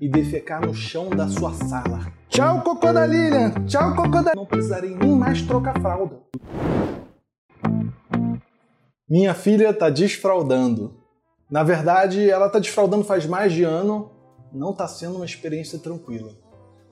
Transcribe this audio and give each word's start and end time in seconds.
e 0.00 0.08
defecar 0.08 0.64
no 0.64 0.74
chão 0.74 1.08
da 1.10 1.28
sua 1.28 1.52
sala. 1.52 2.12
Tchau, 2.28 2.62
cocô 2.62 2.92
da 2.92 3.06
Lilian! 3.06 3.50
Tchau, 3.66 3.94
cocô 3.94 4.22
da... 4.22 4.34
Não 4.34 4.46
precisarei 4.46 4.94
nem 4.94 5.10
mais 5.16 5.42
trocar 5.42 5.80
fralda. 5.80 6.20
Minha 9.08 9.34
filha 9.34 9.72
tá 9.72 9.88
desfraldando. 9.88 10.96
Na 11.50 11.62
verdade, 11.62 12.28
ela 12.28 12.48
tá 12.48 12.58
desfraldando 12.58 13.04
faz 13.04 13.24
mais 13.24 13.52
de 13.52 13.62
ano, 13.62 14.10
não 14.52 14.72
tá 14.72 14.88
sendo 14.88 15.16
uma 15.16 15.24
experiência 15.24 15.78
tranquila. 15.78 16.32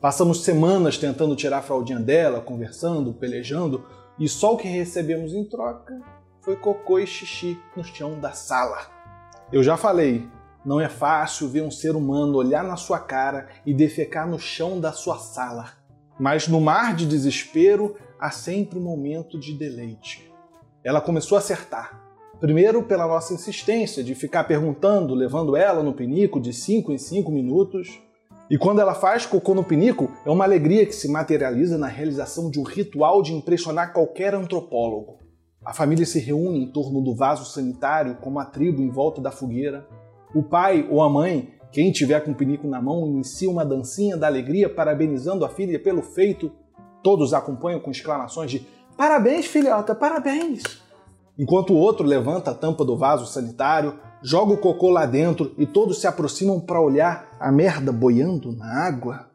Passamos 0.00 0.44
semanas 0.44 0.96
tentando 0.96 1.34
tirar 1.34 1.58
a 1.58 1.62
fraldinha 1.62 1.98
dela, 1.98 2.40
conversando, 2.40 3.12
pelejando, 3.12 3.84
e 4.18 4.28
só 4.28 4.54
o 4.54 4.56
que 4.56 4.68
recebemos 4.68 5.34
em 5.34 5.44
troca 5.44 6.00
foi 6.40 6.56
cocô 6.56 6.98
e 6.98 7.06
xixi 7.06 7.58
no 7.76 7.82
chão 7.82 8.20
da 8.20 8.32
sala. 8.32 8.78
Eu 9.50 9.62
já 9.62 9.76
falei, 9.76 10.28
não 10.64 10.80
é 10.80 10.88
fácil 10.88 11.48
ver 11.48 11.62
um 11.62 11.70
ser 11.70 11.94
humano 11.94 12.36
olhar 12.36 12.64
na 12.64 12.76
sua 12.76 12.98
cara 12.98 13.48
e 13.66 13.74
defecar 13.74 14.28
no 14.28 14.38
chão 14.38 14.80
da 14.80 14.92
sua 14.92 15.18
sala. 15.18 15.72
Mas 16.18 16.48
no 16.48 16.60
mar 16.60 16.94
de 16.94 17.06
desespero 17.06 17.96
há 18.18 18.30
sempre 18.30 18.78
um 18.78 18.82
momento 18.82 19.38
de 19.38 19.52
deleite. 19.52 20.32
Ela 20.82 21.00
começou 21.00 21.36
a 21.36 21.38
acertar. 21.38 22.02
Primeiro, 22.40 22.82
pela 22.82 23.06
nossa 23.06 23.34
insistência 23.34 24.02
de 24.02 24.14
ficar 24.14 24.44
perguntando, 24.44 25.14
levando 25.14 25.56
ela 25.56 25.82
no 25.82 25.94
pinico 25.94 26.40
de 26.40 26.52
5 26.52 26.92
em 26.92 26.98
5 26.98 27.30
minutos. 27.30 28.00
E 28.50 28.58
quando 28.58 28.80
ela 28.80 28.94
faz 28.94 29.24
cocô 29.24 29.54
no 29.54 29.64
pinico, 29.64 30.10
é 30.26 30.30
uma 30.30 30.44
alegria 30.44 30.84
que 30.84 30.94
se 30.94 31.08
materializa 31.08 31.78
na 31.78 31.86
realização 31.86 32.50
de 32.50 32.60
um 32.60 32.62
ritual 32.62 33.22
de 33.22 33.32
impressionar 33.32 33.92
qualquer 33.92 34.34
antropólogo. 34.34 35.18
A 35.64 35.72
família 35.72 36.04
se 36.04 36.18
reúne 36.18 36.62
em 36.62 36.70
torno 36.70 37.00
do 37.00 37.16
vaso 37.16 37.46
sanitário, 37.46 38.18
como 38.20 38.38
a 38.38 38.44
tribo 38.44 38.82
em 38.82 38.90
volta 38.90 39.22
da 39.22 39.30
fogueira. 39.30 39.86
O 40.34 40.42
pai 40.42 40.86
ou 40.90 41.02
a 41.02 41.08
mãe, 41.08 41.50
quem 41.70 41.92
tiver 41.92 42.20
com 42.20 42.32
o 42.32 42.34
pinico 42.34 42.66
na 42.66 42.80
mão, 42.82 43.06
inicia 43.06 43.50
uma 43.50 43.64
dancinha 43.64 44.16
da 44.16 44.26
alegria 44.26 44.68
parabenizando 44.68 45.44
a 45.44 45.48
filha 45.48 45.78
pelo 45.78 46.02
feito. 46.02 46.50
Todos 47.02 47.32
acompanham 47.32 47.80
com 47.80 47.90
exclamações 47.90 48.50
de 48.50 48.66
Parabéns, 48.96 49.46
filhota, 49.46 49.94
parabéns! 49.94 50.84
enquanto 51.38 51.72
o 51.72 51.76
outro 51.76 52.06
levanta 52.06 52.50
a 52.50 52.54
tampa 52.54 52.84
do 52.84 52.96
vaso 52.96 53.26
sanitário, 53.26 53.98
joga 54.22 54.52
o 54.52 54.58
cocô 54.58 54.90
lá 54.90 55.04
dentro 55.06 55.52
e 55.58 55.66
todos 55.66 56.00
se 56.00 56.06
aproximam 56.06 56.60
para 56.60 56.80
olhar 56.80 57.28
a 57.38 57.50
merda 57.50 57.92
boiando 57.92 58.52
na 58.52 58.86
água. 58.86 59.26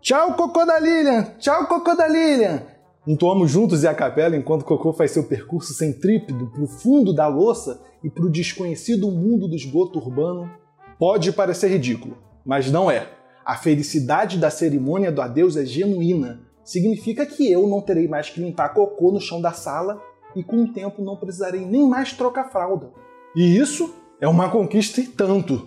Tchau, 0.00 0.34
cocô 0.34 0.64
da 0.64 0.78
Lilian! 0.78 1.34
Tchau, 1.38 1.66
cocô 1.66 1.94
da 1.94 2.06
Lilian! 2.06 2.62
Entoamos 3.08 3.50
juntos 3.50 3.84
e 3.84 3.88
a 3.88 3.94
capela 3.94 4.36
enquanto 4.36 4.66
cocô 4.66 4.92
faz 4.92 5.12
seu 5.12 5.24
percurso 5.24 5.72
centrípedo 5.72 6.48
para 6.48 6.62
o 6.62 6.66
fundo 6.66 7.14
da 7.14 7.26
louça 7.26 7.80
e 8.04 8.10
para 8.10 8.26
o 8.26 8.30
desconhecido 8.30 9.10
mundo 9.10 9.48
do 9.48 9.56
esgoto 9.56 9.98
urbano. 9.98 10.50
Pode 10.98 11.32
parecer 11.32 11.70
ridículo, 11.70 12.18
mas 12.44 12.70
não 12.70 12.90
é. 12.90 13.08
A 13.42 13.56
felicidade 13.56 14.36
da 14.36 14.50
cerimônia 14.50 15.10
do 15.10 15.22
adeus 15.22 15.56
é 15.56 15.64
genuína. 15.64 16.42
Significa 16.62 17.24
que 17.24 17.50
eu 17.50 17.66
não 17.66 17.80
terei 17.80 18.06
mais 18.06 18.28
que 18.28 18.42
limpar 18.42 18.74
cocô 18.74 19.10
no 19.10 19.22
chão 19.22 19.40
da 19.40 19.52
sala 19.52 20.02
e 20.36 20.44
com 20.44 20.64
o 20.64 20.72
tempo 20.74 21.00
não 21.00 21.16
precisarei 21.16 21.64
nem 21.64 21.88
mais 21.88 22.12
trocar 22.12 22.50
fralda. 22.50 22.90
E 23.34 23.56
isso 23.56 23.94
é 24.20 24.28
uma 24.28 24.50
conquista 24.50 25.00
e 25.00 25.06
tanto. 25.06 25.66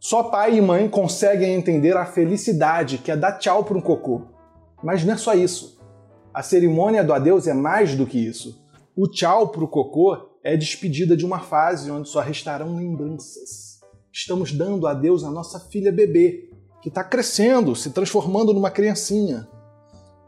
Só 0.00 0.22
pai 0.22 0.56
e 0.56 0.62
mãe 0.62 0.88
conseguem 0.88 1.52
entender 1.52 1.94
a 1.98 2.06
felicidade 2.06 2.96
que 2.96 3.10
é 3.10 3.16
dar 3.16 3.32
tchau 3.32 3.62
para 3.62 3.76
um 3.76 3.82
cocô. 3.82 4.22
Mas 4.82 5.04
não 5.04 5.12
é 5.12 5.18
só 5.18 5.34
isso. 5.34 5.77
A 6.32 6.42
cerimônia 6.42 7.02
do 7.02 7.12
adeus 7.12 7.46
é 7.46 7.54
mais 7.54 7.94
do 7.94 8.06
que 8.06 8.18
isso. 8.18 8.62
O 8.94 9.08
tchau 9.08 9.48
para 9.48 9.64
o 9.64 9.68
cocô 9.68 10.38
é 10.42 10.56
despedida 10.56 11.16
de 11.16 11.24
uma 11.24 11.40
fase 11.40 11.90
onde 11.90 12.08
só 12.08 12.20
restarão 12.20 12.76
lembranças. 12.76 13.80
Estamos 14.12 14.52
dando 14.52 14.86
adeus 14.86 15.24
à 15.24 15.30
nossa 15.30 15.58
filha 15.58 15.92
bebê, 15.92 16.50
que 16.82 16.88
está 16.88 17.02
crescendo, 17.02 17.74
se 17.74 17.90
transformando 17.90 18.52
numa 18.52 18.70
criancinha. 18.70 19.48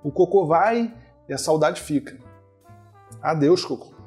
O 0.03 0.11
cocô 0.11 0.47
vai 0.47 0.95
e 1.29 1.33
a 1.33 1.39
saudade 1.39 1.81
fica. 1.81 2.19
Adeus, 3.23 3.65
Coco. 3.65 4.00